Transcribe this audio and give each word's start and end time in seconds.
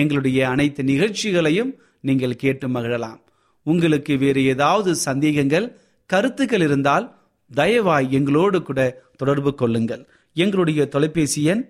எங்களுடைய 0.00 0.40
அனைத்து 0.52 0.82
நிகழ்ச்சிகளையும் 0.90 1.70
நீங்கள் 2.08 2.40
கேட்டு 2.42 2.66
மகிழலாம். 2.68 3.20
உங்களுக்கு 3.66 4.14
வேறு 4.22 4.40
ஏதாவது 4.52 4.90
சந்தேகங்கள் 5.06 5.66
கருத்துக்கள் 6.10 6.64
இருந்தால் 6.66 7.06
தயவாய் 7.50 8.08
எங்களோடு 8.16 8.58
கூட 8.62 8.80
தொடர்பு 9.16 9.50
கொள்ளுங்கள். 9.60 10.02
எங்களுடைய 10.36 10.82
தொலைபேசி 10.94 11.42
எண் 11.52 11.64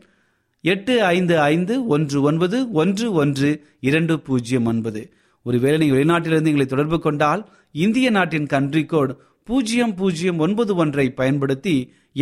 எட்டு 0.73 0.95
ஐந்து 1.17 1.35
ஐந்து 1.53 1.75
ஒன்று 1.95 2.19
ஒன்பது 2.29 2.59
ஒன்று 2.83 3.07
ஒன்று 3.23 3.51
இரண்டு 3.89 4.15
பூஜ்ஜியம் 4.27 4.69
ஒன்பது. 4.73 5.03
ஒருவேளை 5.47 5.77
நீங்கள் 5.79 5.99
வெளிநாட்டிலிருந்து 5.99 6.51
எங்களை 6.53 6.67
தொடர்பு 6.67 6.99
கொண்டால் 7.07 7.43
இந்திய 7.85 8.09
நாட்டின் 8.17 8.51
கன்ட்ரி 8.53 8.85
கோட் 8.93 9.13
பூஜ்ஜியம் 9.49 9.95
பூஜ்ஜியம் 9.99 10.39
ஒன்பது 10.45 10.73
ஒன்றை 10.83 11.07
பயன்படுத்தி 11.21 11.75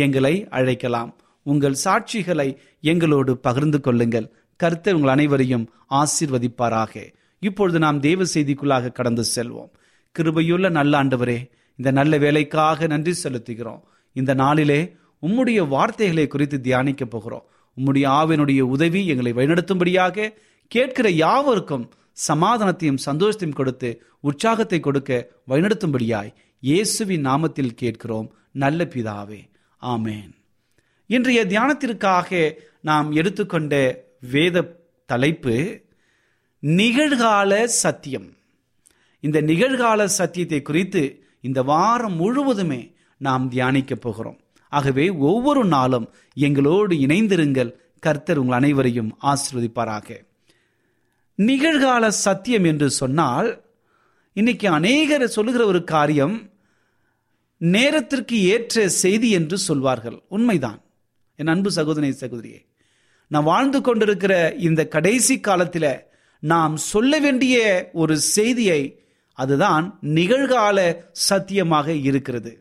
எங்களை 0.03 0.33
அழைக்கலாம். 0.57 1.11
உங்கள் 1.45 1.81
சாட்சிகளை 1.83 2.49
எங்களோடு 2.91 3.31
பகிர்ந்து 3.47 3.79
கொள்ளுங்கள். 3.85 4.27
கர்த்தர் 4.55 4.93
உங்கள் 4.93 5.09
அனைவரையும் 5.09 5.65
ஆசீர்வதிப்பாராக. 5.89 7.13
இப்பொழுது 7.39 7.79
நாம் 7.79 7.99
தேவ 7.99 8.23
செய்திக்குள்ளாக 8.33 8.91
கடந்து 8.91 9.23
செல்வோம். 9.35 9.71
கிருபையுள்ள 10.15 10.69
நல்ல 10.69 11.03
ஆண்டவரே 11.03 11.39
இந்த 11.75 11.91
நல்ல 11.91 12.17
வேலைக்காக 12.17 12.87
நன்றி 12.87 13.13
செலுத்துகிறோம். 13.23 13.81
இந்த 14.15 14.33
நாளிலே 14.33 14.95
உம்முடைய 15.21 15.67
வார்த்தைகளை 15.67 16.27
குறித்து 16.27 16.61
தியானிக்க 16.61 17.05
போகிறோம். 17.05 17.45
உம்முடைய 17.77 18.05
ஆவினுடைய 18.19 18.61
உதவி 18.75 19.07
எங்களை 19.07 19.33
வழிநடத்தும்படியாக 19.33 20.33
கேட்கிற 20.67 21.09
யாவருக்கும் 21.09 21.91
சமாதானத்தையும் 22.27 23.03
சந்தோஷத்தையும் 23.05 23.59
கொடுத்து 23.59 23.89
உற்சாகத்தை 24.19 24.79
கொடுக்க 24.79 25.11
வழிநடத்தும்படியாய் 25.47 26.33
இயேசுவின் 26.59 27.25
நாமத்தில் 27.25 27.77
கேட்கிறோம். 27.81 28.27
நல்ல 28.51 28.83
பிதாவே 28.83 29.41
ஆமேன். 29.81 30.31
இன்றைய 31.05 31.39
தியானத்திற்காக 31.45 32.51
நாம் 32.81 33.11
எடுத்துக்கொண்ட 33.11 33.73
வேத 34.31 34.85
தலைப்பு 35.05 35.81
நிகழ்கால 36.61 37.63
சத்தியம். 37.63 38.33
இந்த 39.19 39.41
நிகழ்கால 39.41 40.05
சத்தியத்தை 40.05 40.61
குறித்து 40.61 41.23
இந்த 41.41 41.63
வாரம் 41.63 42.15
முழுவதுமே 42.15 42.93
நாம் 43.17 43.49
தியானிக்க 43.49 43.95
போகிறோம். 43.95 44.39
ஆகவே 44.69 45.09
ஒவ்வொரு 45.09 45.65
நாளும் 45.65 46.13
எங்களோடு 46.33 46.95
இணைந்திருங்கள். 46.95 47.71
கர்த்தர் 47.99 48.37
உங்கள் 48.37 48.55
அனைவரையும் 48.55 49.17
ஆசிர்வதிப்பாராக. 49.21 50.25
நிகழ்கால 51.37 52.07
சத்தியம் 52.07 52.63
என்று 52.63 52.89
சொன்னால் 52.89 53.63
இன்னைக்கு 54.33 54.69
அநேகர் 54.69 55.27
சொல்லுகிற 55.27 55.65
ஒரு 55.65 55.83
காரியம் 55.83 56.49
நேரத்திற்கு 57.57 58.43
ஏற்ற 58.43 58.89
செய்தி 58.89 59.29
என்று 59.29 59.57
சொல்வார்கள். 59.57 60.21
உண்மைதான். 60.29 60.81
என் 61.35 61.47
அன்பு 61.47 61.71
சகோதரி 61.71 62.09
சகோதரியே 62.09 62.71
நான் 63.33 63.47
வாழ்ந்து 63.51 63.79
கொண்டிருக்கிற 63.81 64.33
இந்த 64.67 64.81
கடைசி 64.87 65.35
காலத்தில் 65.39 65.91
நாம் 66.43 66.75
சொல்ல 66.91 67.19
வேண்டிய 67.19 67.55
ஒரு 67.93 68.15
செய்தியை 68.35 68.81
அதுதான் 69.37 69.85
நிகழ்கால 70.17 70.79
சத்தியமாக 71.27 71.87
இருக்கிறது. 72.09 72.51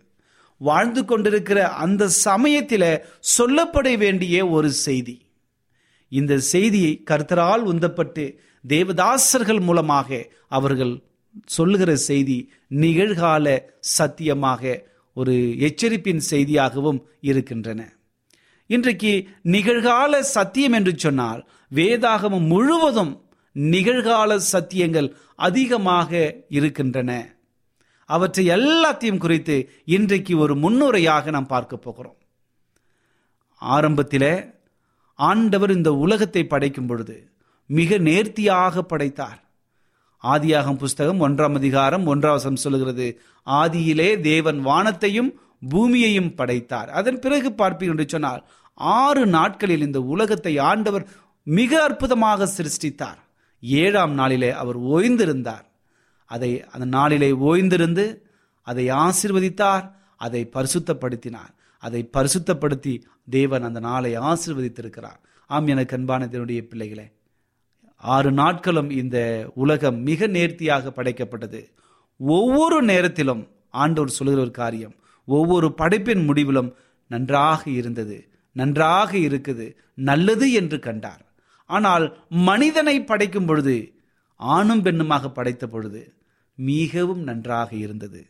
வாழ்ந்து 0.60 1.02
கொண்டிருக்கிற 1.04 1.58
அந்த 1.84 2.08
சமயத்தில் 2.08 2.90
சொல்லப்பட 3.36 3.88
வேண்டிய 3.98 4.36
ஒரு 4.48 4.70
செய்தி. 4.86 5.16
இந்த 6.12 6.38
செய்தியை 6.52 6.92
கருத்தரால் 7.10 7.64
உந்தப்பட்டு 7.72 8.24
தேவதாசர்கள் 8.64 9.60
மூலமாக 9.60 10.20
அவர்கள் 10.48 10.94
சொல்லுகிற 11.46 11.92
செய்தி 12.08 12.38
நிகழ்கால 12.82 13.46
சத்தியமாக 13.96 14.62
ஒரு 15.16 15.34
எச்சரிப்பின் 15.68 16.22
செய்தியாகவும் 16.30 17.00
இருக்கின்றன. 17.30 17.80
இன்றைக்கு 18.74 19.12
நிகழ்கால 19.54 20.20
சத்தியம் 20.36 20.76
என்று 20.78 20.92
சொன்னால் 21.04 21.40
வேதாகமம் 21.74 22.46
முழுவதும் 22.52 23.12
நிகழ்கால 23.56 24.30
சத்தியங்கள் 24.52 25.08
அதிகமாக 25.46 26.10
இருக்கின்றன. 26.58 27.10
அவற்றை 28.08 28.44
எல்லாத்தையும் 28.56 29.22
குறித்து 29.24 29.56
இன்றைக்கு 29.96 30.34
ஒரு 30.44 30.54
முன்னுரையாக 30.54 31.30
நாம் 31.36 31.52
பார்க்க 31.54 31.84
போகிறோம். 31.86 32.18
ஆரம்பத்தில் 33.62 34.32
ஆண்டவர் 35.18 35.72
இந்த 35.78 35.90
உலகத்தை 36.04 36.42
படைக்கும் 36.44 36.88
பொழுது 36.90 37.16
மிக 37.70 37.98
நேர்த்தியாக 38.08 38.82
படைத்தார். 38.82 39.38
ஆதியாகம் 40.24 40.80
புஸ்தகம் 40.82 41.22
ஒன்றாம் 41.26 41.56
அதிகாரம் 41.60 42.04
ஒன்றாவசம் 42.12 42.62
சொல்லுகிறது 42.64 43.06
ஆதியிலே 43.46 44.10
தேவன் 44.30 44.60
வானத்தையும் 44.68 45.30
பூமியையும் 45.72 46.34
படைத்தார். 46.38 46.88
அதன் 46.98 47.18
பிறகு 47.24 47.48
பார்ப்பீர்கள் 47.58 47.96
என்று 47.96 48.06
சொன்னால் 48.08 48.42
ஆறு 48.74 49.26
நாட்களில் 49.26 49.80
இந்த 49.80 50.00
உலகத்தை 50.00 50.58
ஆண்டவர் 50.58 51.08
மிக 51.42 51.82
அற்புதமாக 51.82 52.48
சிருஷ்டித்தார். 52.56 53.20
ஏழாம் 53.60 54.12
நாளிலே 54.12 54.50
அவர் 54.50 54.80
ஓய்ந்திருந்தார். 54.80 55.64
அதை 56.24 56.64
அந்த 56.64 56.84
நாளிலே 56.84 57.30
ஓய்ந்திருந்து 57.30 58.16
அதை 58.62 58.88
ஆசிர்வதித்தார் 58.88 59.92
அதை 60.16 60.50
பரிசுத்தப்படுத்தினார். 60.52 61.52
அதை 61.78 62.10
பரிசுத்தப்படுத்தி 62.12 63.02
தேவன் 63.30 63.62
அந்த 63.62 63.80
நாளை 63.80 64.18
ஆசிர்வதித்திருக்கிறார். 64.18 65.18
ஆம் 65.46 65.66
எனக்கு 65.66 65.96
அன்பான 65.96 66.28
பிள்ளைகளே 66.28 67.12
ஆறு 67.96 68.32
நாட்களும் 68.32 68.90
இந்த 68.90 69.50
உலகம் 69.54 70.02
மிக 70.02 70.26
நேர்த்தியாக 70.26 70.92
படைக்கப்பட்டது. 70.96 71.72
ஒவ்வொரு 72.18 72.82
நேரத்திலும் 72.82 73.48
ஆண்டவர் 73.70 74.10
சொல்கிற 74.10 74.40
ஒரு 74.40 74.50
காரியம் 74.50 74.94
ஒவ்வொரு 75.24 75.74
படைப்பின் 75.76 76.24
முடிவிலும் 76.24 76.74
நன்றாக 77.08 77.70
இருந்தது. 77.70 78.31
நன்றாக 78.52 79.10
இருக்குது 79.18 79.66
நல்லது 79.94 80.52
என்று 80.52 80.78
கண்டார். 80.78 81.22
ஆனால் 81.70 82.06
மனிதனை 82.28 83.04
படைக்கும் 83.04 83.46
பொழுது 83.46 83.76
ஆணும் 84.40 84.84
பெண்ணுமாக 84.84 85.28
படைத்த 85.28 85.66
பொழுது 85.66 86.02
மிகவும் 86.54 87.22
நன்றாக 87.22 87.70
இருந்தது. 87.76 88.22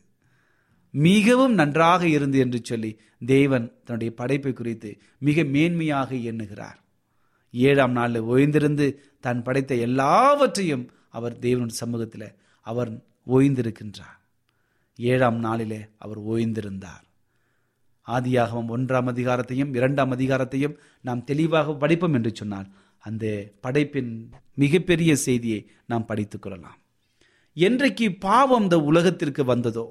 மிகவும் 0.95 1.55
நன்றாக 1.55 2.02
இருந்து 2.09 2.38
என்று 2.38 2.59
சொல்லி 2.62 2.91
தேவன் 3.26 3.67
தன்னுடைய 3.85 4.14
படைப்பை 4.14 4.52
குறித்து 4.52 4.91
மிக 5.19 5.43
மேன்மையாக 5.43 6.11
எண்ணுகிறார். 6.31 6.79
ஏழாம் 7.55 7.93
நாளில் 7.93 8.29
ஓய்ந்திருந்து 8.33 8.87
தான் 9.21 9.43
படைத்த 9.43 9.75
எல்லாவற்றையும் 9.75 10.85
அவர் 11.11 11.38
தேவனுடைய 11.38 11.81
சமூகத்தில் 11.83 12.29
அவர் 12.67 12.91
ஓய்ந்திருக்கின்றார். 13.26 14.19
ஏழாம் 14.99 15.38
நாளிலே 15.38 15.81
அவர் 15.99 16.21
ஓய்ந்திருந்தார். 16.25 17.05
ஆதியாகவும் 18.06 18.71
ஒன்றாம் 18.76 19.11
அதிகாரத்தையும் 19.12 19.75
இரண்டாம் 19.76 20.12
அதிகாரத்தையும் 20.16 20.76
நாம் 21.00 21.25
தெளிவாக 21.25 21.75
படிப்போம் 21.75 22.14
என்று 22.14 22.30
சொன்னால் 22.35 22.68
அந்த 22.99 23.52
படைப்பின் 23.61 24.30
மிகப்பெரிய 24.54 25.16
செய்தியை 25.16 25.71
நாம் 25.87 26.06
படித்துக் 26.06 26.42
கொள்ளலாம். 26.42 26.78
என்றைக்கு 27.56 28.06
பாவம் 28.18 28.62
இந்த 28.62 28.78
உலகத்திற்கு 28.78 29.44
வந்ததோ 29.44 29.87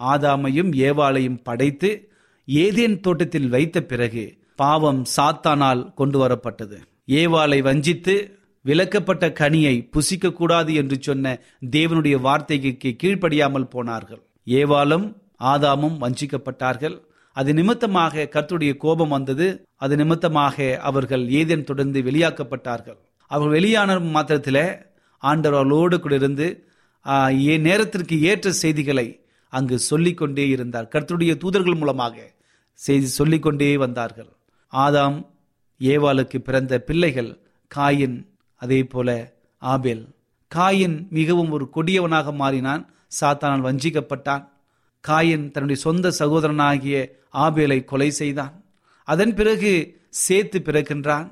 ஆதாமையும் 0.00 0.70
ஏவாளையும் 0.86 1.42
படைத்து 1.42 2.08
ஏதேன் 2.46 3.00
தோட்டத்தில் 3.00 3.48
வைத்த 3.48 3.82
பிறகு 3.82 4.24
பாவம் 4.56 5.04
சாத்தானால் 5.16 5.94
கொண்டு 5.94 6.26
வரப்பட்டது. 6.26 6.78
ஏவாளை 7.06 7.62
வஞ்சித்து 7.62 8.38
விலக்கப்பட்ட 8.64 9.28
கனியை 9.28 9.88
புசிக்க 9.90 10.32
கூடாது 10.32 10.74
என்று 10.74 10.96
சொன்ன 11.00 11.40
தேவனுடைய 11.70 12.20
வார்த்தைக்கு 12.20 12.96
கீழ்ப்படியாமல் 13.02 13.70
போனார்கள். 13.70 14.22
ஏவாளும் 14.46 15.06
ஆதாமும் 15.38 15.98
வஞ்சிக்கப்பட்டார்கள். 16.00 16.96
அது 17.34 17.54
நிமித்தமாக 17.54 18.28
கர்த்துடைய 18.30 18.76
கோபம் 18.76 19.08
வந்தது. 19.08 19.62
அது 19.76 19.96
நிமித்தமாக 19.96 20.78
அவர்கள் 20.82 21.28
ஏதேன் 21.28 21.64
தொடர்ந்து 21.64 22.02
வெளியாக்கப்பட்டார்கள். 22.02 22.96
அவர்கள் 23.26 23.60
வெளியான 23.60 23.98
மாத்திரத்தில் 23.98 24.76
ஆண்டவர் 25.18 26.00
கூட 26.00 26.14
இருந்து 26.14 26.68
ஏ- 27.30 27.58
நேரத்திற்கு 27.58 28.22
ஏற்ற 28.22 28.52
செய்திகளை 28.52 29.24
அங்கு 29.48 29.78
சொல்லிக்கொண்டே 29.78 30.48
இருந்தார். 30.48 30.88
கர்த்தருடைய 30.92 31.36
தூதர்கள் 31.36 31.74
மூலமாக 31.74 32.32
செய்தி 32.72 33.06
சொல்லிக்கொண்டே 33.06 33.76
வந்தார்கள். 33.76 34.28
ஆதாம் 34.72 35.26
ஏவாளுக்கு 35.80 36.38
பிறந்த 36.38 36.78
பிள்ளைகள் 36.78 37.38
காயின் 37.76 38.26
அதே 38.54 38.84
போல 38.84 39.32
ஆபேல். 39.58 40.08
காயின் 40.54 41.08
மிகவும் 41.08 41.50
ஒரு 41.50 41.70
கொடியவனாக 41.74 42.32
மாறினான். 42.32 42.92
சாத்தானால் 43.20 43.60
வஞ்சிக்கப்பட்டான். 43.60 44.52
காயின் 45.08 45.44
தன்னுடைய 45.54 45.78
சொந்த 45.86 46.12
சகோதரனாகிய 46.18 46.96
ஆபேலை 47.44 47.78
கொலை 47.84 48.10
செய்தான். 48.10 48.54
அதன் 49.08 49.34
பிறகு 49.34 49.72
சேத்து 50.28 50.58
பிறக்கின்றான். 50.58 51.26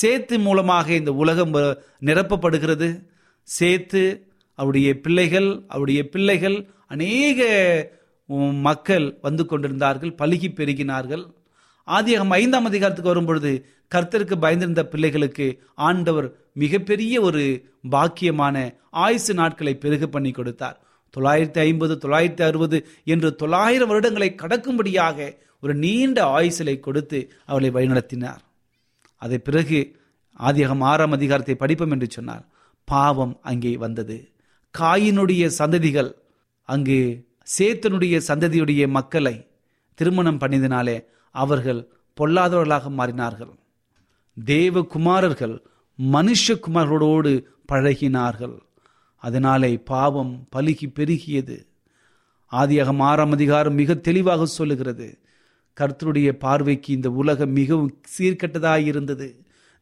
சேத்து 0.00 0.38
மூலமாக 0.46 0.86
இந்த 1.00 1.12
உலகம் 1.22 1.54
நிரப்பப்படுகிறது. 2.08 2.88
சேத்து 3.58 4.02
அவருடைய 4.54 4.88
பிள்ளைகள் 5.04 5.48
அவருடைய 5.68 6.08
பிள்ளைகள் 6.08 6.56
அநேக 6.86 7.40
மக்கள் 8.68 9.06
வந்து 9.22 9.46
கொண்டிருந்தார்கள் 9.46 10.12
பழுகி 10.20 10.48
பெருகினார்கள். 10.58 11.24
ஆதியாகம் 11.88 12.34
ஐந்தாம் 12.40 12.68
அதிகாரத்துக்கு 12.70 13.12
வரும்பொழுது 13.12 13.52
கர்த்தருக்கு 13.94 14.36
பயந்திருந்த 14.44 14.82
பிள்ளைகளுக்கு 14.92 15.46
ஆண்டவர் 15.74 16.26
மிகப்பெரிய 16.52 17.14
ஒரு 17.20 17.44
பாக்கியமான 17.90 18.56
ஆயுசு 18.90 19.34
நாட்களை 19.34 19.74
பெருக 19.84 20.06
பண்ணி 20.06 20.30
கொடுத்தார். 20.30 20.78
தொள்ளாயிரத்தி 21.16 21.58
ஐம்பது 21.58 21.94
தொள்ளாயிரத்தி 22.02 22.42
அறுபது 22.42 22.78
என்று 23.04 23.34
தொள்ளாயிரம் 23.34 23.90
வருடங்களை 23.90 24.28
கடக்கும்படியாக 24.42 25.36
ஒரு 25.60 25.74
நீண்ட 25.74 26.18
ஆயுசலை 26.24 26.80
கொடுத்து 26.80 27.32
அவளை 27.46 27.70
வழிநடத்தினார். 27.70 28.42
அதை 29.16 29.38
பிறகு 29.38 29.96
ஆதியாகம் 30.38 30.82
ஆறாம் 30.82 31.12
அதிகாரத்தை 31.12 31.54
படிப்போம் 31.54 31.90
என்று 31.90 32.08
சொன்னார் 32.10 32.44
பாவம் 32.84 33.38
அங்கே 33.42 33.76
வந்தது. 33.76 34.32
காயினுடைய 34.78 35.50
சந்ததிகள் 35.58 36.10
அங்கு 36.64 37.26
சேத்தனுடைய 37.58 38.20
சந்ததியுடைய 38.26 38.88
மக்களை 38.88 39.48
திருமணம் 39.94 40.40
பண்ணியதினாலே 40.40 41.04
அவர்கள் 41.30 41.80
பொல்லாதவர்களாக 42.20 42.90
மாறினார்கள். 42.90 43.52
தேவகுமாரர்கள் 44.36 45.56
மனுஷகுமாரோடு 45.98 47.32
பழகினார்கள். 47.72 48.56
அதனாலே 49.18 49.76
பாவம் 49.76 50.48
பலுகி 50.56 50.86
பெருகியது. 50.94 51.66
ஆதியாகம் 52.52 53.00
ஆறாம் 53.00 53.32
அதிகாரம் 53.32 53.74
மிக 53.74 53.94
தெளிவாக 53.94 54.46
சொல்லுகிறது. 54.46 55.18
கர்த்தருடைய 55.80 56.32
பார்வைக்கு 56.32 56.92
இந்த 56.92 57.10
உலகம் 57.10 57.52
மிகவும் 57.52 58.00
சீர்கெட்டதாக 58.18 58.84
இருந்தது. 58.84 59.28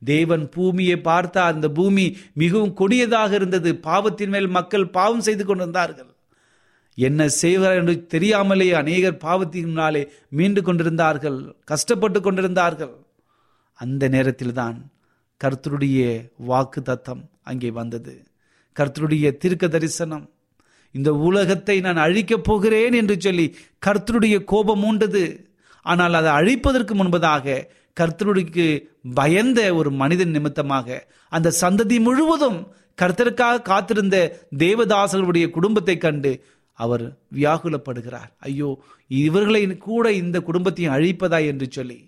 தேவன் 0.05 0.49
பூமியை 0.49 0.97
பார்த்தால் 1.01 1.55
அந்த 1.55 1.69
பூமி 1.69 2.17
மிகவும் 2.35 2.75
கொடியதாக 2.75 3.35
இருந்தது. 3.35 3.77
பாவத்தின் 3.77 4.29
மேல் 4.29 4.49
மக்கள் 4.49 4.91
பாவம் 4.91 5.21
செய்து 5.21 5.45
கொண்டிருந்தார்கள். 5.45 6.11
என்ன 6.95 7.29
செய்வார் 7.29 7.75
என்று 7.75 8.07
தெரியாமலே 8.07 8.73
அநேகர் 8.73 9.23
பாவத்தினாலே 9.25 10.07
மீண்டு 10.29 10.63
கொண்டிருந்தார்கள். 10.63 11.57
கஷ்டப்பட்டு 11.65 12.21
கொண்டிருந்தார்கள். 12.21 12.95
அந்த 13.75 14.09
நேரத்தில்தான் 14.09 14.91
கர்த்தருடைய 15.45 16.31
வாக்கு 16.37 16.83
தத்தம் 16.83 17.31
அங்கே 17.43 17.71
வந்தது. 17.71 18.15
கர்த்தருடைய 18.77 19.27
தீர்க்க 19.37 19.67
தரிசனம் 19.69 20.25
இந்த 20.95 21.11
உலகத்தை 21.29 21.77
நான் 21.81 22.01
அழிக்கப் 22.05 22.47
போகிறேன் 22.49 22.93
என்று 22.93 23.17
சொல்லி 23.21 23.47
கர்த்தருடைய 23.87 24.37
கோபம் 24.45 24.85
உண்டது 24.85 25.25
ஆனால் 25.87 26.15
அதை 26.15 26.31
அழிப்பதற்கு 26.33 26.95
முன்பதாக 26.95 27.57
கர்த்தருடைக்கு 27.97 28.67
பயந்த 29.15 29.61
ஒரு 29.75 29.91
மனிதன் 29.91 30.31
நிமித்தமாக 30.31 30.99
அந்த 31.33 31.55
சந்ததி 31.61 31.99
முழுவதும் 32.01 32.59
கர்த்தருக்காக 32.99 33.63
காத்திருந்த 33.63 34.17
தேவதாசர்களுடைய 34.59 35.47
குடும்பத்தை 35.51 35.97
கண்டு 35.99 36.33
அவர் 36.79 37.05
வியாகுலப்படுகிறார். 37.35 38.31
ஐயோ 38.39 38.71
இவர்களை 39.11 39.63
கூட 39.79 40.07
இந்த 40.13 40.37
குடும்பத்தையும் 40.41 40.95
அழிப்பதா 40.95 41.39
என்று 41.47 41.67
சொல்லி 41.71 41.99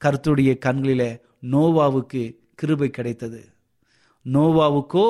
கர்த்தருடைய 0.00 0.52
கண்களில 0.58 1.02
நோவாவுக்கு 1.52 2.22
கிருபை 2.54 2.88
கிடைத்தது. 2.90 3.40
நோவாவுக்கோ 4.26 5.06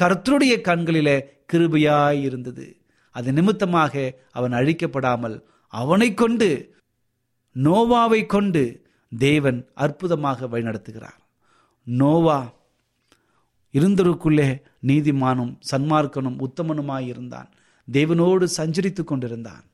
கர்த்தருடைய 0.00 0.60
கண்களிலே 0.60 1.16
கிருபையாய் 1.52 2.20
இருந்தது. 2.20 2.66
அது 3.14 3.32
நிமித்தமாக 3.32 3.92
அவன் 4.30 4.52
அழிக்கப்படாமல் 4.52 5.36
அவனை 5.68 6.14
கொண்டு 6.14 6.48
நோவாவை 7.54 8.26
கொண்டு 8.26 8.62
தேவன் 9.18 9.58
அற்புதமாக 9.74 10.46
வழிநடத்துகிறார். 10.46 11.20
நோவா 11.82 12.38
இருந்தருக்குள்ளே 13.72 14.48
நீதிமானும் 14.86 15.52
சன்மார்க்கனும் 15.70 16.38
உத்தமனுமாய் 16.46 17.06
இருந்தான். 17.06 17.48
தேவனோடு 17.92 18.46
சஞ்சரித்து 18.56 19.04
கொண்டிருந்தான். 19.04 19.64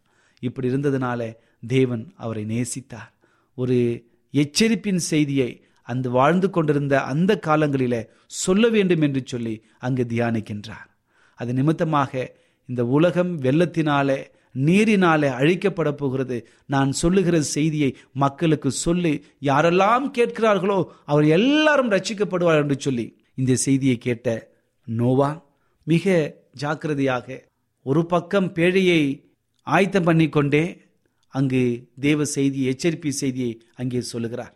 இப்படி 0.41 0.69
இருந்ததுனால 0.69 1.21
தேவன் 1.67 2.13
அவரை 2.17 2.45
நேசித்தார். 2.45 3.13
ஒரு 3.55 3.77
எச்சரிப்பின் 4.35 5.03
செய்தியை 5.13 5.51
அந்த 5.93 6.07
வாழ்ந்து 6.19 6.49
கொண்டிருந்த 6.51 6.95
அந்த 7.13 7.33
காலங்களில 7.47 7.97
சொல்ல 8.27 8.69
வேண்டும் 8.69 9.05
என்று 9.07 9.23
சொல்லி 9.25 9.55
அங்கு 9.79 10.05
தியானிக்கின்றார். 10.13 10.89
அது 11.39 11.51
நிமித்தமாக 11.59 12.13
இந்த 12.69 12.83
உலகம் 12.97 13.33
வெள்ளத்தினாலே 13.41 14.19
நீரினாலே 14.67 15.29
அழிக்கப்பட 15.41 15.91
போகிறது. 15.93 16.37
நான் 16.67 16.91
சொல்லுகிற 17.01 17.37
செய்தியை 17.57 17.91
மக்களுக்கு 18.13 18.71
சொல்லி 18.85 19.13
யாரெல்லாம் 19.41 20.07
கேட்கிறார்களோ 20.19 20.79
அவர் 21.05 21.27
எல்லாரும் 21.39 21.93
ரட்சிக்கப்படுவார் 21.95 22.63
என்று 22.63 22.79
சொல்லி 22.81 23.07
இந்த 23.35 23.55
செய்தியை 23.67 23.99
கேட்ட 23.99 24.37
நோவா 24.89 25.31
மிக 25.87 26.17
ஜாக்கிரதையாக 26.63 27.39
ஒரு 27.87 28.03
பக்கம் 28.07 28.49
பேழையை 28.57 29.01
ஆயத்தம் 29.67 30.07
பண்ணி 30.09 30.29
கொண்டே 30.29 30.65
அங்கு 31.35 31.63
தேவ 32.01 32.25
செய்தி 32.37 32.61
எச்சரிப்பு 32.73 33.11
செய்தியை 33.23 33.53
அங்கே 33.75 34.01
சொல்லுகிறார். 34.13 34.56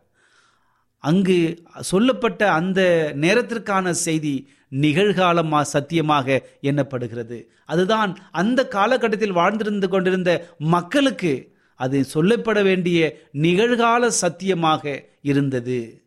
அங்கு 1.00 1.64
சொல்லப்பட்ட 1.80 2.52
அந்த 2.52 3.12
நேரத்திற்கான 3.20 3.90
செய்தி 3.90 4.48
நிகழ்காலமா 4.70 5.60
சத்தியமாக 5.60 6.42
எண்ணப்படுகிறது. 6.62 7.44
அதுதான் 7.66 8.18
அந்த 8.30 8.68
காலகட்டத்தில் 8.68 9.30
வாழ்ந்திருந்து 9.30 9.88
கொண்டிருந்த 9.88 10.56
மக்களுக்கு 10.58 11.52
அது 11.74 12.04
சொல்லப்பட 12.14 12.62
வேண்டிய 12.62 13.28
நிகழ்கால 13.32 14.06
சத்தியமாக 14.06 15.04
இருந்தது. 15.22 16.02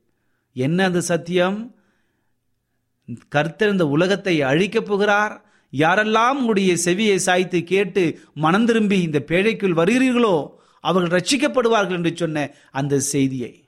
என்ன 0.53 0.85
அந்த 0.85 1.01
சத்தியம்? 1.01 1.75
கர்த்தர் 3.29 3.69
இந்த 3.69 3.87
உலகத்தை 3.87 4.41
அழிக்கப் 4.41 4.85
போகிறார். 4.85 5.45
யாரெல்லாம் 5.71 6.39
உடைய 6.45 6.73
செவியை 6.85 7.15
சாய்த்து 7.15 7.63
கேட்டு 7.63 8.19
மனம் 8.33 8.65
திரும்பி 8.65 9.01
இந்த 9.01 9.23
பேழைக்குள் 9.27 9.79
வருகிறீர்களோ 9.79 10.47
அவர்கள் 10.79 11.21
ரட்சிக்கப்படுவார்கள் 11.21 11.91
என்று 11.91 12.11
சொன்ன 12.15 12.51
அந்த 12.71 12.99
செய்தியை. 12.99 13.62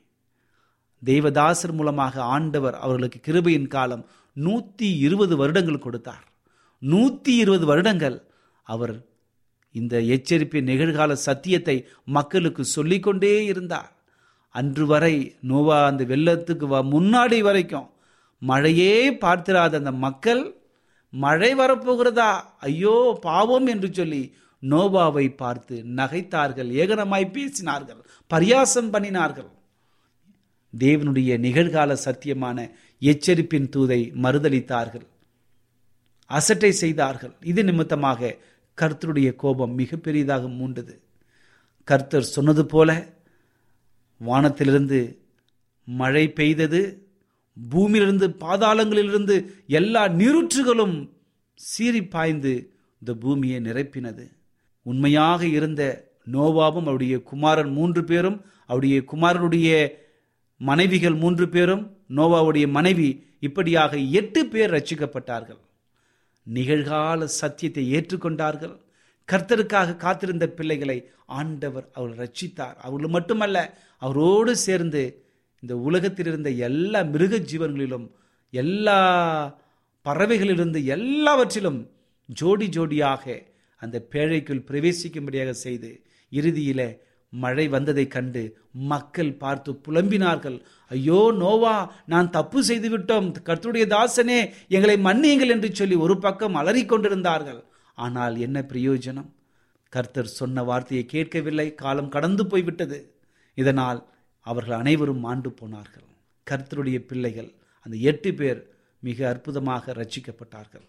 தேவதாசர் 1.04 1.72
மூலமாக 1.72 2.22
ஆண்டவர் 2.22 2.74
அவர்களுக்கு 2.74 3.20
கிருபையின் 3.20 3.66
காலம் 3.66 4.06
நூற்றி 4.32 4.98
இருபது 4.98 5.36
வருடங்கள் 5.36 5.78
கொடுத்தார். 5.78 6.24
நூற்றி 6.78 7.36
இருபது 7.36 7.66
வருடங்கள் 7.66 8.22
அவர் 8.62 9.04
இந்த 9.72 10.00
எச்சரிப்பின் 10.00 10.66
நிகழ்கால 10.66 11.12
சத்தியத்தை 11.12 11.86
மக்களுக்கு 12.04 12.64
சொல்லிக்கொண்டே 12.64 13.44
இருந்தார். 13.44 13.92
அன்று 14.48 14.86
வரை 14.86 15.36
நோவா 15.40 15.86
அந்த 15.86 16.04
வெள்ளத்துக்கு 16.04 16.66
வ- 16.66 16.88
முன்னாடி 16.90 17.40
வரைக்கும் 17.40 17.90
மழையே 18.38 19.16
பார்த்திராத 19.16 19.78
அந்த 19.78 19.92
மக்கள் 19.92 20.56
மழை 21.10 21.54
வரப்போகிறதா? 21.54 22.40
ஐயோ 22.60 23.18
பாவம் 23.20 23.66
என்று 23.66 23.88
சொல்லி 23.92 24.34
நோவாவை 24.62 25.36
பார்த்து 25.36 25.84
நகைத்தார்கள் 25.96 26.68
ஏகனமாய் 26.68 27.32
பேசினார்கள் 27.32 28.04
பரியாசம் 28.34 28.92
பண்ணினார்கள். 28.92 29.54
தேவனுடைய 30.78 31.30
நிகழ்கால 31.46 31.96
சத்தியமான 32.04 32.58
எச்சரிப்பின் 33.00 33.70
தூதை 33.76 34.00
மறுதளித்தார்கள். 34.24 35.06
அசட்டை 36.30 36.72
செய்தார்கள். 36.72 37.34
இது 37.44 37.64
நிமித்தமாக 37.64 38.36
கர்த்தருடைய 38.78 39.34
கோபம் 39.36 39.74
மிக 39.74 39.96
பெரியதாக 39.96 40.46
மூண்டது. 40.46 40.94
கர்த்தர் 41.84 42.32
சொன்னது 42.34 42.66
போல 42.66 42.90
வானத்திலிருந்து 44.20 45.00
மழை 45.84 46.24
பெய்தது 46.32 46.80
பூமியிலிருந்து 47.70 48.26
பாதாளங்களிலிருந்து 48.28 49.36
எல்லா 49.66 50.02
நீரூற்றுகளும் 50.08 50.96
சீறி 51.54 52.02
பாய்ந்து 52.04 52.52
இந்த 53.00 53.14
பூமியை 53.14 53.60
நிரப்பினது. 53.60 54.24
உண்மையாக 54.82 55.46
இருந்த 55.46 55.82
நோவாவும் 56.32 56.86
அவருடைய 56.86 57.22
குமாரன் 57.22 57.72
மூன்று 57.72 58.04
பேரும் 58.04 58.38
அவருடைய 58.66 59.04
குமாரனுடைய 59.12 59.68
மனைவிகள் 60.60 61.14
மூன்று 61.14 61.48
பேரும் 61.48 61.84
நோவாவுடைய 62.16 62.66
மனைவி 62.68 63.08
இப்படியாக 63.40 63.96
எட்டு 63.96 64.46
பேர் 64.46 64.70
ரட்சிக்கப்பட்டார்கள். 64.70 65.60
நிகழ்கால 66.46 67.24
சத்தியத்தை 67.24 67.84
ஏற்றுக்கொண்டார்கள். 67.94 68.76
கர்த்தருக்காக 69.28 69.96
காத்திருந்த 69.96 70.48
பிள்ளைகளை 70.48 70.98
ஆண்டவர் 71.26 71.86
அவர் 71.92 72.14
ரட்சித்தார். 72.22 72.76
அவர்கள் 72.76 73.14
மட்டுமல்ல 73.16 73.56
அவரோடு 74.02 74.56
சேர்ந்து 74.56 75.02
இந்த 75.62 75.76
உலகத்தில் 75.76 76.26
இருந்த 76.26 76.50
எல்லா 76.50 77.02
மிருக 77.02 77.36
ஜீவன்களிலும் 77.36 78.06
எல்லா 78.50 78.98
பறவைகளிலிருந்து 80.06 80.80
எல்லாவற்றிலும் 80.96 81.80
ஜோடி 82.28 82.66
ஜோடியாக 82.66 83.24
அந்த 83.82 83.96
பேழைக்குள் 84.12 84.66
பிரவேசிக்கும்படியாக 84.68 85.50
செய்து 85.50 85.90
இறுதியில் 86.32 86.88
மழை 87.32 87.68
வந்ததைக் 87.68 88.10
கண்டு 88.10 88.42
மக்கள் 88.72 89.32
பார்த்து 89.34 89.70
புலம்பினார்கள். 89.86 90.58
ஐயோ 90.90 91.32
நோவா 91.38 91.92
நான் 92.06 92.30
தப்பு 92.30 92.64
செய்து 92.64 92.98
விட்டோம் 92.98 93.28
கர்த்தருடைய 93.44 93.86
தாசனே 93.94 94.38
எங்களை 94.68 94.96
மன்னியுங்கள் 95.04 95.48
என்று 95.48 95.74
சொல்லி 95.74 95.94
ஒரு 95.94 96.18
பக்கம் 96.18 96.54
அலறிக்கொண்டிருந்தார்கள் 96.54 97.60
ஆனால் 97.94 98.36
என்ன 98.36 98.64
பிரயோஜனம்? 98.68 99.28
கர்த்தர் 99.92 100.36
சொன்ன 100.38 100.62
வார்த்தையை 100.62 101.06
கேட்கவில்லை. 101.06 101.74
காலம் 101.74 102.08
கடந்து 102.08 102.46
போய்விட்டது. 102.46 102.98
இதனால் 103.54 104.00
அவர்கள் 104.46 104.78
அனைவரும் 104.78 105.18
மாண்டு 105.18 105.50
போனார்கள். 105.50 106.06
கர்த்தருடைய 106.46 106.98
பிள்ளைகள் 106.98 107.50
அந்த 107.86 107.96
எட்டு 108.10 108.34
பேர் 108.34 108.60
மிக 109.02 109.28
அற்புதமாக 109.28 109.92
ரட்சிக்கப்பட்டார்கள் 109.92 110.86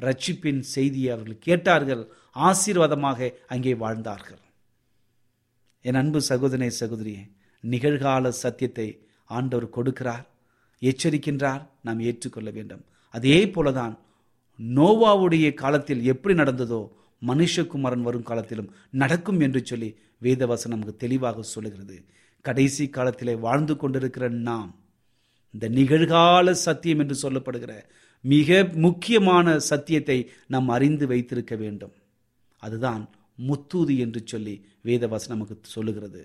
ரட்சிப்பின் 0.00 0.60
செய்தியை 0.60 1.10
அவர்கள் 1.12 1.38
கேட்டார்கள். 1.38 2.02
ஆசீர்வாதமாக 2.36 3.30
அங்கே 3.48 3.74
வாழ்ந்தார்கள். 3.74 4.42
என் 5.84 5.98
அன்பு 6.00 6.20
சகோதரனே 6.28 6.68
சகோதரியே 6.80 7.22
நிகழ்கால 7.64 8.28
சத்தியத்தை 8.42 8.88
ஆண்டவர் 9.30 9.74
கொடுக்கிறார் 9.76 10.24
எச்சரிக்கின்றார் 10.82 11.62
நாம் 11.82 12.00
ஏற்றுக்கொள்ள 12.00 12.50
வேண்டும். 12.50 12.82
அதே 13.14 13.38
போலதான் 13.54 13.94
நோவாவுடைய 14.58 15.46
காலத்தில் 15.54 16.02
எப்படி 16.04 16.34
நடந்ததோ 16.34 16.80
மனுஷகுமாரன் 17.22 18.06
வரும் 18.08 18.22
காலத்திலும் 18.22 18.72
நடக்கும் 19.02 19.40
என்று 19.40 19.60
சொல்லி 19.64 19.88
வேதவசனம் 20.22 20.74
நமக்கு 20.74 20.94
தெளிவாக 20.96 21.42
சொல்லுகிறது. 21.42 21.96
கடைசி 22.44 22.84
காலத்திலே 22.88 23.34
வாழ்ந்து 23.46 23.74
கொண்டிருக்கிற 23.76 24.28
நாம் 24.48 24.70
இந்த 25.54 25.66
நிகழ்கால 25.68 26.50
சத்தியம் 26.66 26.98
என்று 26.98 27.16
சொல்லப்படுகிற 27.22 27.72
மிக 28.24 28.58
முக்கியமான 28.86 29.56
சத்தியத்தை 29.70 30.18
நாம் 30.46 30.68
அறிந்து 30.68 31.06
வைத்திருக்க 31.06 31.54
வேண்டும். 31.56 31.94
அதுதான் 32.62 33.02
முத்தூது 33.38 33.94
என்று 33.98 34.20
சொல்லி 34.24 34.54
வேதவசனம் 34.88 35.34
நமக்கு 35.34 35.74
சொல்லுகிறது. 35.76 36.22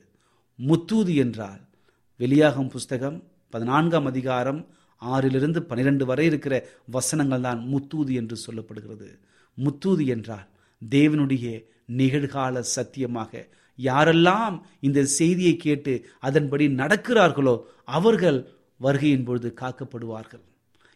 முத்தூதி 0.59 1.13
என்றால் 1.23 1.61
வெளியாகும் 2.19 2.71
புஸ்தகம் 2.75 3.17
பதினான்காம் 3.53 4.07
அதிகாரம் 4.11 4.61
ஆறிலிருந்து 5.01 5.59
பனிரெண்டு 5.69 6.03
வரை 6.09 6.25
இருக்கிற 6.31 6.55
வசனங்கள் 6.95 7.45
தான் 7.47 7.61
முத்தூதி 7.71 8.13
என்று 8.21 8.35
சொல்லப்படுகிறது. 8.45 9.09
முத்தூதி 9.57 10.05
என்றால் 10.15 10.47
தேவனுடைய 10.81 11.47
நிகழ்கால 11.99 12.61
சத்தியமாக 12.75 13.31
யாரெல்லாம் 13.79 14.55
இந்த 14.87 14.99
செய்தியை 15.19 15.55
கேட்டு 15.57 15.93
அதன்படி 16.27 16.65
நடக்கிறார்களோ 16.81 17.55
அவர்கள் 17.97 18.39
வருகையின் 18.79 19.25
பொழுது 19.27 19.49
காக்கப்படுவார்கள். 19.61 20.43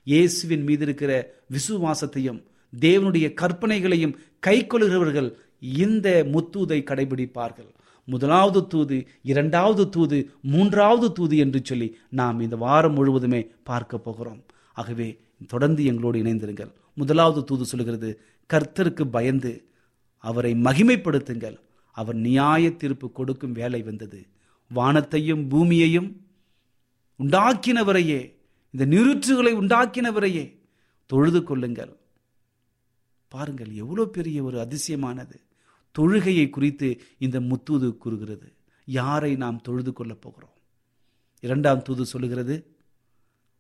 இயேசுவின் 0.08 0.66
மீது 0.68 0.84
இருக்கிற 0.88 1.12
விசுவாசத்தையும் 1.56 2.40
தேவனுடைய 2.74 3.28
கற்பனைகளையும் 3.42 4.16
கைக்கொள்கிறவர்கள் 4.48 5.30
இந்த 5.60 6.28
முத்தூதை 6.32 6.80
கடைபிடிப்பார்கள். 6.84 7.70
முதலாவது 8.06 8.68
தூது 8.68 9.08
இரண்டாவது 9.22 9.90
தூது 9.90 10.32
மூன்றாவது 10.42 11.12
தூது 11.12 11.38
என்று 11.38 11.62
சொல்லி 11.64 11.98
நாம் 12.10 12.40
இந்த 12.40 12.56
வாரம் 12.56 12.94
முழுவதுமே 12.94 13.48
பார்க்க 13.64 13.98
போகிறோம். 13.98 14.44
ஆகவே 14.74 15.20
தொடர்ந்து 15.48 15.86
எங்களோடு 15.86 16.24
இணைந்திருங்கள். 16.24 16.72
முதலாவது 16.94 17.44
தூது 17.44 17.66
சொல்கிறது 17.66 18.22
கர்த்தருக்கு 18.54 19.04
பயந்து 19.04 19.70
அவரை 20.18 20.54
மகிமைப்படுத்துங்கள். 20.54 21.58
அவர் 21.92 22.16
நியாய 22.16 22.72
தீர்ப்பு 22.72 23.12
கொடுக்கும் 23.12 23.52
வேலை 23.52 23.82
வந்தது. 23.82 24.26
வானத்தையும் 24.68 25.48
பூமியையும் 25.48 26.22
உண்டாக்கினவரையே 27.24 28.36
இந்த 28.70 28.86
நிருற்றுகளை 28.86 29.54
உண்டாக்கினவரையே 29.54 30.60
தொழுது 31.06 31.44
கொள்ளுங்கள். 31.44 31.98
பாருங்கள் 33.28 33.72
எவ்வளோ 33.74 34.06
பெரிய 34.06 34.44
ஒரு 34.44 34.58
அதிசயமானது. 34.60 35.40
தொழுகையை 35.98 36.50
குறித்து 36.50 37.02
இந்த 37.18 37.40
முத்தூது 37.40 37.98
கூறுகிறது. 37.98 38.54
யாரை 38.86 39.36
நாம் 39.36 39.62
தொழுது 39.62 39.94
கொள்ளப் 39.94 40.22
போகிறோம்? 40.22 40.54
இரண்டாம் 41.40 41.82
தூது 41.82 42.06
சொல்லுகிறது 42.06 42.76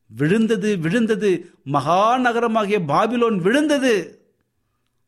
விழுந்தது 0.07 0.77
விழுந்தது 0.77 1.51
மகாநகரமாகிய 1.65 2.79
பாபிலோன் 2.85 3.37
விழுந்தது. 3.37 4.21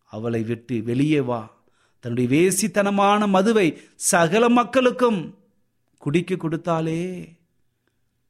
அவளை 0.03 0.43
விட்டு 0.43 0.83
வெளியே 0.83 1.21
வா. 1.21 1.57
தன்னுடைய 1.99 2.29
வேசித்தனமான 2.29 3.27
மதுவை 3.27 3.81
சகல 3.95 4.49
மக்களுக்கும் 4.49 5.37
குடிக்க 5.97 6.35
கொடுத்தாலே 6.35 7.01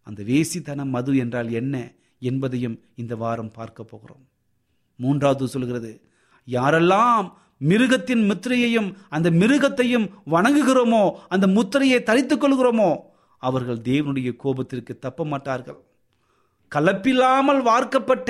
அந்த 0.04 0.24
வேசித்தனம் 0.24 0.90
மது 0.90 1.18
என்றால் 1.18 1.52
என்ன 1.52 1.92
என்பதையும் 2.20 2.84
இந்த 2.96 3.16
வாரம் 3.16 3.52
பார்க்க 3.52 3.84
போகிறோம். 3.84 4.28
மூன்றாவது 4.96 5.48
சொல்கிறது 5.48 6.02
யாரெல்லாம் 6.48 7.34
மிருகத்தின் 7.62 8.24
முத்திரையையும் 8.30 8.90
அந்த 9.10 9.30
மிருகத்தையும் 9.32 10.06
வணங்குகிறோமோ 10.32 11.04
அந்த 11.28 11.48
முத்திரையை 11.48 12.00
தரித்துக் 12.04 12.44
கொள்கிறோமோ 12.44 12.90
அவர்கள் 13.44 13.80
தேவனுடைய 13.82 14.30
கோபத்திற்கு 14.44 14.94
தப்ப 15.00 15.26
மாட்டார்கள் 15.26 15.80
கலப்பில்லாமல் 16.72 17.62
வார்க்கப்பட்ட 17.62 18.30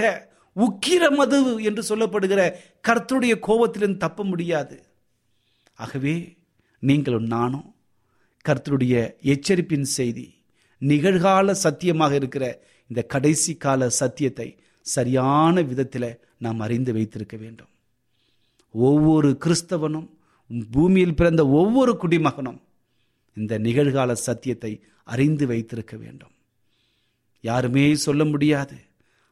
உக்கிர 0.56 1.04
மது 1.16 1.38
என்று 1.64 1.82
சொல்லப்படுகிற 1.90 2.42
கர்த்தருடைய 2.88 3.34
கோபத்திலிருந்து 3.48 3.98
தப்ப 3.98 4.24
முடியாது. 4.24 4.78
ஆகவே 5.80 6.16
நீங்களும் 6.84 7.28
நானும் 7.28 7.68
கர்த்தருடைய 8.46 8.96
எச்சரிப்பின் 9.24 9.88
செய்தி 9.98 10.28
நிகழ்கால 10.82 11.52
சத்தியமாக 11.52 12.14
இருக்கிற 12.16 12.46
இந்த 12.88 13.02
கடைசி 13.04 13.54
கால 13.58 13.90
சத்தியத்தை 13.90 14.48
சரியான 14.86 15.62
விதத்தில் 15.62 16.12
நாம் 16.38 16.60
அறிந்து 16.60 16.94
வைத்திருக்க 16.94 17.38
வேண்டும். 17.38 17.69
ஒவ்வொரு 18.76 19.38
கிறிஸ்தவனும் 19.46 20.08
பூமியில் 20.72 21.16
பிறந்த 21.16 21.48
ஒவ்வொரு 21.48 21.98
குடிமகனும் 22.02 22.60
இந்த 23.34 23.60
நிகழ்கால 23.60 24.12
சத்தியத்தை 24.12 24.82
அறிந்து 25.04 25.46
வைத்திருக்க 25.48 25.98
வேண்டும். 25.98 26.32
யாருமே 27.42 27.96
சொல்ல 27.96 28.26
முடியாது. 28.26 28.78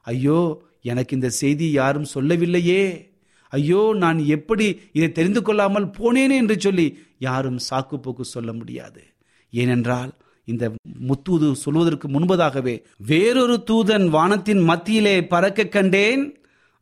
ஐயோ 0.02 0.66
எனக்கு 0.82 1.16
இந்த 1.16 1.30
செய்தி 1.30 1.72
யாரும் 1.72 2.04
சொல்லவில்லையே. 2.04 3.12
ஐயோ 3.50 3.94
நான் 3.94 4.26
எப்படி 4.26 4.80
இதை 4.92 5.12
தெரிந்து 5.12 5.42
கொள்ளாமல் 5.42 5.86
போனேனே 5.86 6.38
என்று 6.38 6.60
சொல்லி 6.60 6.98
யாரும் 7.18 7.60
சாக்கு 7.70 7.98
போக்கு 7.98 8.24
சொல்ல 8.26 8.54
முடியாது. 8.54 9.02
ஏனென்றால் 9.50 10.12
இந்த 10.46 10.74
முத்தூது 11.10 11.52
சொல்வதற்கு 11.52 12.08
முன்பதாகவே 12.08 12.84
வேறொரு 12.98 13.64
தூதன் 13.70 14.08
வானத்தின் 14.10 14.64
மத்தியிலே 14.64 15.26
பறக்க 15.26 15.64
கண்டேன். 15.64 16.37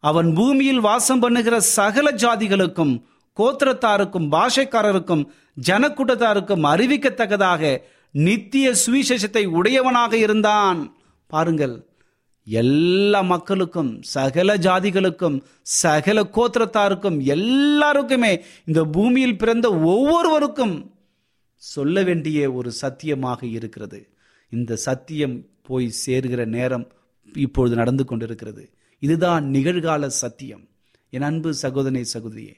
அவன் 0.08 0.30
பூமியில் 0.38 0.86
வாசம் 0.88 1.22
பண்ணுகிற 1.24 1.56
சகல 1.78 2.08
ஜாதிகளுக்கும் 2.24 2.94
கோத்திரத்தாருக்கும் 3.38 4.28
பாஷைக்காரருக்கும் 4.36 5.24
ஜனக்கூட்டத்தாருக்கும் 5.68 6.66
அறிவிக்கத்தக்கதாக 6.74 7.64
நித்திய 8.16 8.68
சுவிசேஷத்தை 8.84 9.44
உடையவனாக 9.60 10.14
இருந்தான். 10.26 10.80
பாருங்கள் 11.32 11.76
எல்லா 12.48 13.22
மக்களுக்கும் 13.34 13.92
சகல 14.16 14.50
ஜாதிகளுக்கும் 14.66 15.38
சகல 15.82 16.18
கோத்திரத்தாருக்கும் 16.38 17.18
எல்லாருக்குமே 17.36 18.34
இந்த 18.66 18.82
பூமியில் 18.96 19.40
பிறந்த 19.42 19.68
ஒவ்வொருவருக்கும் 19.94 20.76
சொல்ல 21.62 22.04
வேண்டிய 22.04 22.40
ஒரு 22.58 22.72
சத்தியமாக 22.82 23.42
இருக்கிறது. 23.58 24.00
இந்த 24.52 24.76
சத்தியம் 24.88 25.36
போய் 25.68 25.88
சேர்கிற 26.06 26.42
நேரம் 26.58 26.88
இப்பொழுது 27.36 27.76
நடந்து 27.82 28.04
கொண்டிருக்கிறது. 28.06 28.64
இதுதான் 29.06 29.44
நிகழ்கால 29.54 30.08
சத்தியம். 30.22 30.66
என் 31.16 31.28
அன்பு 31.30 31.50
சகோதரனை 31.54 32.04
சகோதரியே 32.14 32.56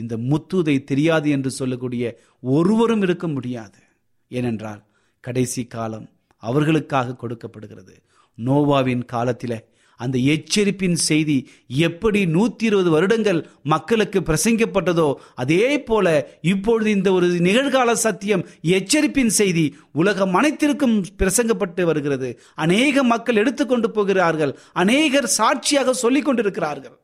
இந்த 0.00 0.14
முத்துதை 0.30 0.76
தெரியாது 0.90 1.28
என்று 1.30 1.50
சொல்லக்கூடிய 1.50 2.04
ஒருவரும் 2.40 3.02
இருக்க 3.02 3.26
முடியாது. 3.28 3.80
ஏனென்றால் 4.28 4.82
கடைசி 5.20 5.62
காலம் 5.66 6.06
அவர்களுக்காக 6.48 7.16
கொடுக்கப்படுகிறது. 7.16 7.94
நோவாவின் 8.36 9.04
காலத்தில் 9.04 9.56
அந்த 10.02 10.18
எச்சரிப்பின் 10.34 10.98
செய்தி 11.08 11.36
எப்படி 11.68 12.20
நூத்தி 12.26 12.64
இருபது 12.68 12.90
வருடங்கள் 12.90 13.40
மக்களுக்கு 13.62 14.20
பிரசங்கிக்கப்பட்டதோ 14.20 15.08
அதே 15.34 15.82
போல 15.82 16.06
இப்பொழுது 16.42 16.90
இந்த 16.90 17.08
ஒரு 17.12 17.26
நிகழ்கால 17.48 17.92
சத்தியம் 18.06 18.44
எச்சரிப்பின் 18.62 19.32
செய்தி 19.40 19.64
உலகம் 19.92 20.34
அனைத்திற்கும் 20.34 20.96
பிரசங்கப்பட்டு 21.18 21.82
வருகிறது. 21.82 22.30
அநேக 22.54 23.04
மக்கள் 23.12 23.40
எடுத்துக்கொண்டு 23.42 23.90
போகிறார்கள். 23.90 24.52
அநேகர் 24.72 25.28
சாட்சியாக 25.38 25.92
சொல்லிக் 25.92 26.24
கொண்டிருக்கிறார்கள். 26.24 26.96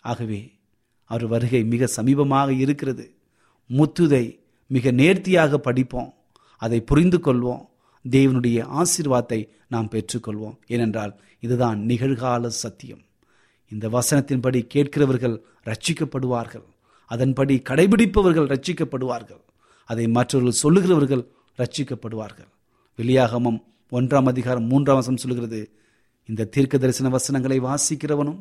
ஆகவே 0.00 0.40
அவர் 1.10 1.26
வருகை 1.26 1.62
மிக 1.64 1.88
சமீபமாக 1.96 2.50
இருக்கிறது. 2.58 3.06
முத்துதை 3.70 4.24
மிக 4.66 4.90
நேர்த்தியாக 5.00 5.58
படிப்போம். 5.58 6.10
அதை 6.62 6.80
புரிந்து 6.80 7.18
கொள்வோம். 7.18 7.64
தேவனுடைய 8.04 8.58
ஆசீர்வாதத்தை 8.80 9.48
நாம் 9.68 9.88
பெற்றுக்கொள்வோம். 9.90 10.56
ஏனென்றால் 10.66 11.12
இதுதான் 11.40 11.78
நிகழ்கால 11.80 12.46
சத்தியம். 12.46 13.02
இந்த 13.68 13.88
வசனத்தின்படி 13.88 14.60
கேட்கிறவர்கள் 14.74 15.36
ரட்சிக்கப்படுவார்கள் 15.64 16.66
அதன்படி 17.10 17.54
கடைபிடிப்பவர்கள் 17.68 18.48
ரட்சிக்கப்படுவார்கள் 18.52 19.42
அதை 19.84 20.08
மற்றவர்கள் 20.08 20.60
சொல்லுகிறவர்கள் 20.62 21.22
ரட்சிக்கப்படுவார்கள் 21.58 22.50
வெளியாகமம் 22.98 23.58
ஒன்றாம் 23.92 24.28
அதிகாரம் 24.28 24.64
மூன்றாம் 24.64 24.96
வசனம் 24.96 25.22
சொல்லுகிறது 25.22 25.60
இந்த 26.28 26.44
தீர்க்க 26.44 26.78
தரிசன 26.78 27.08
வசனங்களை 27.08 27.60
வாசிக்கிறவனும் 27.60 28.40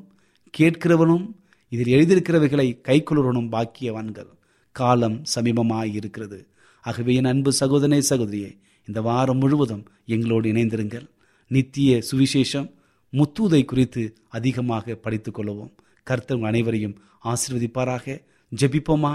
கேட்கிறவனும் 0.58 1.26
இதில் 1.69 1.93
எழுதியிருக்கிறவைகளை 1.95 2.67
கைக்கொள்ளுவனும் 2.88 3.50
பாக்கியவான்கள். 3.56 4.30
காலம் 4.72 5.22
சமீபமாய் 5.36 5.93
இருக்கிறது 5.93 6.48
ஆகவே 6.82 7.15
என் 7.15 7.26
அன்பு 7.26 7.52
சகோதரனே 7.60 8.02
சகோதரியே 8.10 8.52
இந்த 8.89 9.02
வாரம் 9.08 9.41
முழுவதும் 9.41 9.82
எங்களோடு 10.13 10.45
இணைந்திருங்கள். 10.52 11.06
நித்திய 11.52 11.89
சுவிசேஷம் 12.10 12.67
முத்தூதை 13.13 13.62
குறித்து 13.71 14.04
அதிகமாக 14.38 14.95
படித்துக் 15.04 15.38
கொள்வோம் 15.38 15.71
கர்த்தர் 16.08 16.45
அனைவரையும் 16.49 16.95
ஆசிர்வதிப்பாராக. 17.32 18.06
ஜெபிப்போமா? 18.52 19.13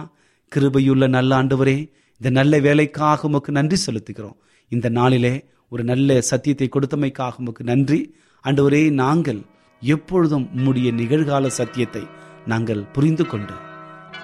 கிருபையுள்ள 0.53 1.05
நல்ல 1.17 1.31
ஆண்டவரே 1.41 1.79
இந்த 2.21 2.31
நல்ல 2.39 2.59
வேலைக்காக 2.67 3.27
உமக்கு 3.29 3.53
நன்றி 3.53 3.77
செலுத்துகிறோம். 3.87 4.37
இந்த 4.73 4.89
நாளிலே 4.99 5.35
ஒரு 5.73 5.85
நல்ல 5.91 6.21
சத்தியத்தை 6.31 6.69
கொடுத்தமைக்காக 6.69 7.41
உமக்கு 7.43 7.65
நன்றி. 7.65 8.01
ஆண்டவரே 8.45 8.83
நாங்கள் 9.03 9.41
எப்பொழுதும் 9.83 10.47
உம்முடைய 10.57 10.89
நிகழ்கால 11.01 11.47
சத்தியத்தை 11.61 12.05
நாங்கள் 12.53 12.83
புரிந்து 12.95 13.27
கொண்டு 13.33 13.57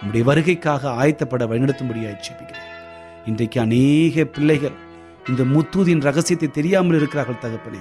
உம்முடைய 0.00 0.24
வருகைக்காக 0.30 0.82
ஆயத்தப்பட 1.00 1.42
வழிநடத்தும்படியாக 1.50 2.22
ஜெபிக்கிறோம். 2.26 2.68
இன்றைக்கு 3.26 3.58
அநேக 3.60 4.24
பிள்ளைகள் 4.36 4.76
இந்த 5.30 5.42
முத்தூதின் 5.54 6.04
ரகசியத்தை 6.08 6.48
தெரியாமல் 6.50 6.98
இருக்கிறார்கள் 6.98 7.42
தகப்பனே. 7.44 7.80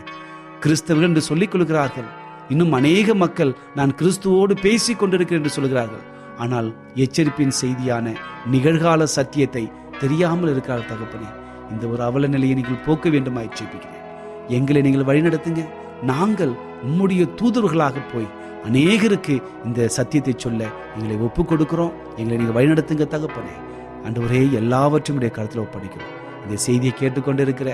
கிறிஸ்தவர்கள் 0.64 1.10
என்று 1.10 1.22
சொல்லிக் 1.22 1.52
கொள்கிறார்கள். 1.52 2.08
இன்னும் 2.50 2.74
அநேக 2.80 3.16
மக்கள் 3.24 3.52
நான் 3.76 3.92
கிறிஸ்துவோடு 4.00 4.54
பேசிக் 4.62 5.00
கொண்டிருக்கிறேன் 5.00 5.42
என்று 5.42 5.56
சொல்கிறார்கள். 5.58 6.04
ஆனால் 6.38 6.70
எச்சரிப்பின் 7.04 7.56
செய்தியான 7.62 8.14
நிகழ்கால 8.54 9.04
சத்தியத்தை 9.18 9.64
தெரியாமல் 10.00 10.52
இருக்கிறார்கள் 10.54 10.92
தகப்பனே. 10.92 11.30
இந்த 11.72 11.88
ஒரு 11.88 12.04
அவல 12.04 12.28
நிலையை 12.28 12.56
நீங்கள் 12.60 12.84
போக்க 12.86 13.10
வேண்டுமாய் 13.10 13.54
ஜெபிக்கிறேன். 13.58 14.06
எங்களை 14.58 14.82
நீங்கள் 14.82 15.10
வழிநடத்துங்க. 15.10 15.64
நாங்கள் 16.12 16.54
உம்முடைய 16.88 17.24
தூதர்களாக 17.40 17.98
போய் 18.14 18.30
அநேகருக்கு 18.70 19.36
இந்த 19.66 19.88
சத்தியத்தை 19.98 20.34
சொல்ல 20.38 20.62
எங்களை 20.96 21.18
ஒப்புக் 21.28 21.52
கொடுக்கிறோம். 21.52 21.94
எங்களை 22.18 22.38
நீங்கள் 22.38 22.58
வழிநடத்துங்க 22.60 23.08
தகப்பனே. 23.16 23.56
ஆண்டவரே 24.06 24.42
எல்லாவற்றையும் 24.62 25.36
கருத்தில் 25.38 25.66
ஒப்படைக்கிறோம். 25.66 26.16
இந்த 26.44 26.56
செய்தியை 26.56 26.94
கேட்டுக்கொண்டிருக்கிற 27.00 27.70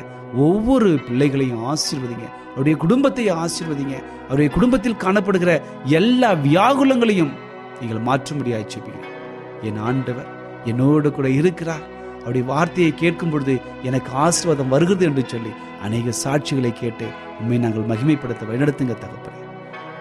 ஒவ்வொரு 0.48 0.90
பிள்ளைகளையும் 1.08 1.64
ஆசீர்வதிங்க. 1.72 2.28
அவருடைய 2.50 2.76
குடும்பத்தை 2.78 3.26
ஆசீர்வதிங்க. 3.32 3.96
அவருடைய 4.24 4.50
குடும்பத்தில் 4.54 5.02
காணப்படுகிற 5.06 5.62
எல்லா 6.00 6.30
வியாகுலங்களையும் 6.48 7.34
நீங்கள் 7.82 8.06
மாற்றும்படியாய் 8.08 8.72
ஜெபிக்கிறேன் 8.74 9.14
என் 9.62 9.82
ஆண்டவர் 9.90 10.30
என்னோடு 10.64 11.12
கூட 11.12 11.30
இருக்கிறார். 11.30 11.84
அவருடைய 12.20 12.48
வார்த்தையை 12.48 12.94
கேட்கும் 12.96 13.30
பொழுது 13.30 13.56
எனக்கு 13.84 14.12
ஆசீர்வாதம் 14.26 14.68
வருகிறது 14.68 15.06
என்று 15.06 15.24
சொல்லி 15.28 15.52
அநேக 15.82 16.14
சாட்சிகளை 16.24 16.74
கேட்டு 16.74 17.08
உண்மை 17.40 17.58
நாங்கள் 17.58 17.90
மகிமைப்படுத்த 17.92 18.44
வழிநடத்துங்க 18.50 18.96
தகப்பனே. 19.04 19.42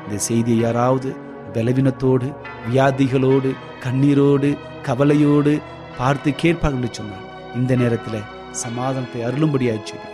இந்த 0.07 0.18
செய்தியை 0.29 0.61
யாராவது 0.61 1.16
பலவீனத்தோடு 1.53 2.29
வியாதிகளோடு 2.70 3.50
கண்ணீரோடு 3.85 4.50
கவலையோடு 4.83 5.53
பார்த்து 5.98 6.31
கேட்பார்கள் 6.35 6.81
என்று 6.81 6.94
சொன்னார் 6.94 7.27
இந்த 7.55 7.72
நேரத்தில் 7.83 8.20
சமாதானத்தை 8.55 9.23
அருளும்படியாய் 9.23 9.87
சொல்லி 9.90 10.11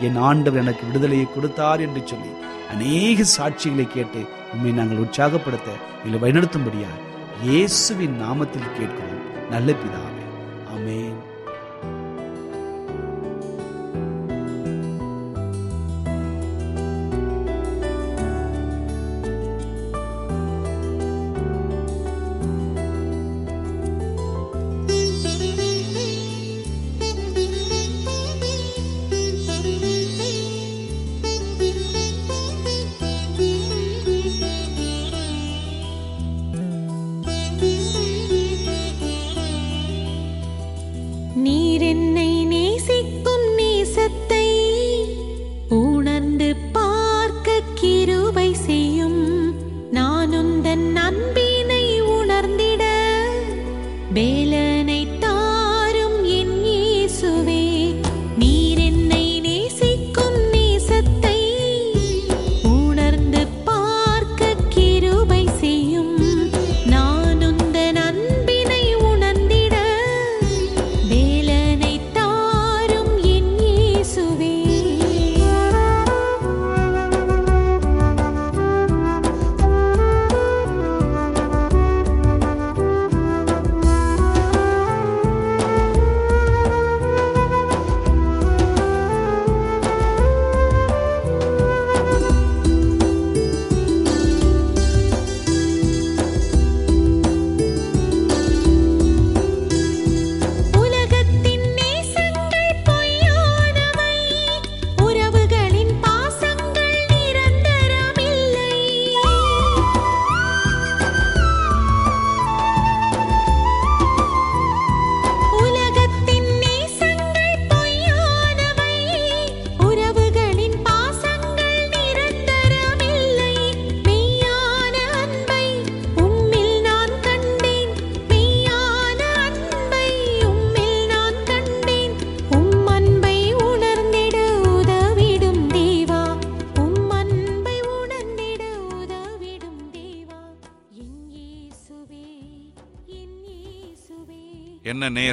என் 0.00 0.16
ஆண்டவர் 0.16 0.62
எனக்கு 0.62 0.86
விடுதலையை 0.86 1.26
கொடுத்தார் 1.30 1.80
என்று 1.80 2.02
சொல்லி 2.04 2.30
அநேக 2.70 3.24
சாட்சிகளை 3.36 3.86
கேட்டு 3.88 4.20
உண்மை 4.52 4.72
நாங்கள் 4.72 5.02
உற்சாகப்படுத்த 5.04 5.70
இல்லை 6.04 6.18
வழிநடத்தும்படியா 6.20 6.90
இயேசுவின் 7.42 8.16
நாமத்தில் 8.22 8.74
கேட்கிறோம். 8.78 9.20
நல்ல 9.50 9.72
பிதாவே. 9.72 10.24
அமே 10.74 10.99